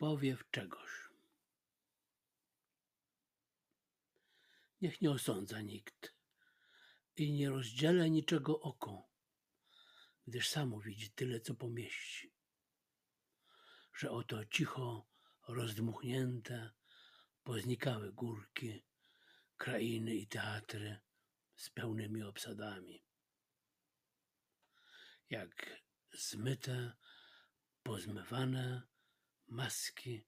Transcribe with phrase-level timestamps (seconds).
[0.00, 0.90] powiew czegoś.
[4.80, 6.14] Niech nie osądza nikt
[7.16, 9.10] i nie rozdziela niczego oko,
[10.26, 12.34] gdyż samo widzi tyle, co pomieści.
[13.94, 15.08] Że oto cicho
[15.48, 16.70] rozdmuchnięte
[17.42, 18.84] poznikały górki,
[19.56, 21.00] krainy i teatry
[21.56, 23.04] z pełnymi obsadami.
[25.30, 26.92] Jak zmyte,
[27.82, 28.89] pozmywane
[29.50, 30.24] maski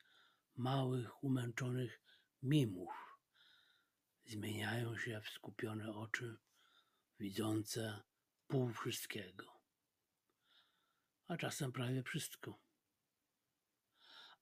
[0.57, 2.01] małych, umęczonych
[2.43, 3.19] mimów
[4.25, 6.37] zmieniają się w skupione oczy,
[7.19, 8.03] widzące
[8.47, 9.61] pół wszystkiego,
[11.29, 12.59] a czasem prawie wszystko.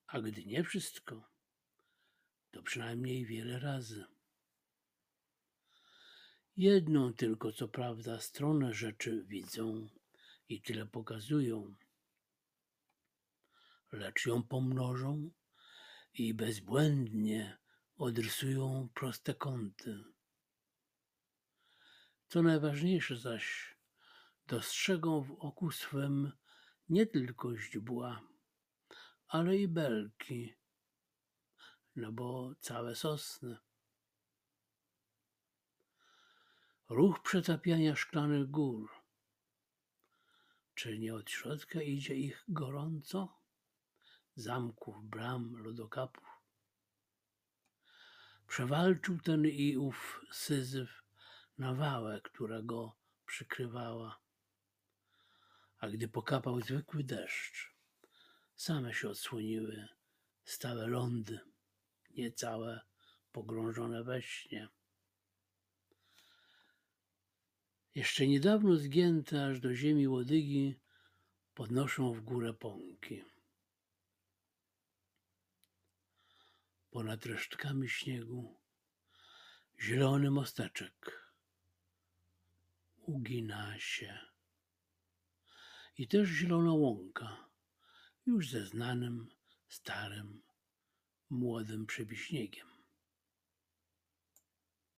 [0.07, 1.31] A gdy nie wszystko,
[2.51, 4.05] to przynajmniej wiele razy.
[6.57, 9.89] Jedną tylko, co prawda, stronę rzeczy widzą
[10.49, 11.75] i tyle pokazują,
[13.93, 15.31] lecz ją pomnożą
[16.15, 17.59] i bezbłędnie
[17.97, 20.05] odrysują proste kąty.
[22.29, 23.77] Co najważniejsze zaś,
[24.47, 26.33] dostrzegą w oku swym
[26.89, 28.23] nie tylko źdźbła,
[29.29, 30.55] ale i belki,
[31.97, 33.57] no bo całe sosny.
[36.89, 38.91] Ruch przetapiania szklanych gór.
[40.75, 43.40] Czy nie od środka idzie ich gorąco?
[44.37, 46.29] Zamków, bram, lodokapów.
[48.47, 51.03] Przewalczył ten i ów syzyf
[51.59, 54.21] nawałę, która go przykrywała.
[55.79, 57.75] A gdy pokapał zwykły deszcz,
[58.57, 59.89] same się odsłoniły
[60.45, 61.41] stałe lądy,
[62.11, 62.81] niecałe
[63.33, 64.69] pogrążone we śnie.
[67.95, 70.75] Jeszcze niedawno zgięte aż do ziemi łodygi
[71.55, 73.25] podnoszą w górę pąki.
[76.91, 78.61] Ponad resztkami śniegu
[79.81, 81.23] zielony mosteczek
[82.97, 84.19] ugina się.
[85.99, 87.51] I też zielona łąka,
[88.27, 89.29] już ze znanym,
[89.69, 90.43] starym,
[91.31, 92.80] młodym przebiśniegiem.